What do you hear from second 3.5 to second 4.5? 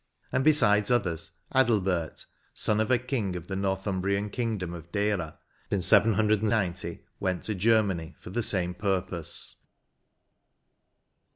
Northumbriam